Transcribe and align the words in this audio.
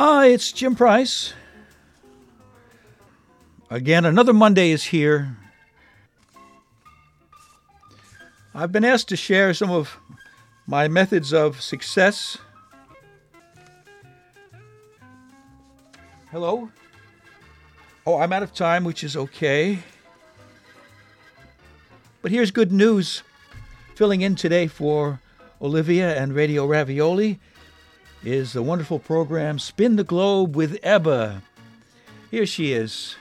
Ah, 0.00 0.22
it's 0.22 0.52
Jim 0.52 0.76
Price. 0.76 1.32
Again, 3.68 4.04
another 4.04 4.32
Monday 4.32 4.70
is 4.70 4.84
here. 4.84 5.36
I've 8.54 8.70
been 8.70 8.84
asked 8.84 9.08
to 9.08 9.16
share 9.16 9.52
some 9.54 9.72
of 9.72 9.98
my 10.68 10.86
methods 10.86 11.32
of 11.32 11.60
success. 11.60 12.38
Hello? 16.30 16.70
Oh, 18.06 18.18
I'm 18.20 18.32
out 18.32 18.44
of 18.44 18.54
time, 18.54 18.84
which 18.84 19.02
is 19.02 19.16
okay. 19.16 19.80
But 22.22 22.30
here's 22.30 22.52
good 22.52 22.70
news. 22.70 23.24
Filling 23.96 24.20
in 24.20 24.36
today 24.36 24.68
for 24.68 25.18
Olivia 25.60 26.16
and 26.16 26.36
Radio 26.36 26.66
Ravioli 26.66 27.40
is 28.24 28.52
the 28.52 28.62
wonderful 28.62 28.98
program 28.98 29.58
Spin 29.58 29.96
the 29.96 30.04
Globe 30.04 30.56
with 30.56 30.78
Ebba. 30.82 31.42
Here 32.30 32.46
she 32.46 32.72
is. 32.72 33.16